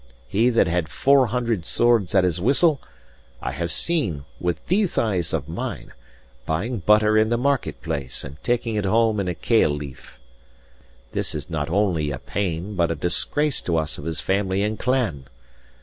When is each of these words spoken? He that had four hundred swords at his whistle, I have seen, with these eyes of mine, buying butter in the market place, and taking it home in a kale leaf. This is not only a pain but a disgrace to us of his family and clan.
He 0.27 0.49
that 0.49 0.65
had 0.65 0.89
four 0.89 1.27
hundred 1.27 1.63
swords 1.63 2.15
at 2.15 2.23
his 2.23 2.41
whistle, 2.41 2.81
I 3.39 3.51
have 3.51 3.71
seen, 3.71 4.25
with 4.39 4.65
these 4.65 4.97
eyes 4.97 5.31
of 5.31 5.47
mine, 5.47 5.93
buying 6.47 6.79
butter 6.79 7.19
in 7.19 7.29
the 7.29 7.37
market 7.37 7.83
place, 7.83 8.23
and 8.23 8.41
taking 8.43 8.73
it 8.73 8.85
home 8.85 9.19
in 9.19 9.27
a 9.27 9.35
kale 9.35 9.69
leaf. 9.69 10.17
This 11.11 11.35
is 11.35 11.51
not 11.51 11.69
only 11.69 12.09
a 12.09 12.17
pain 12.17 12.73
but 12.73 12.89
a 12.89 12.95
disgrace 12.95 13.61
to 13.61 13.77
us 13.77 13.99
of 13.99 14.05
his 14.05 14.21
family 14.21 14.63
and 14.63 14.79
clan. 14.79 15.27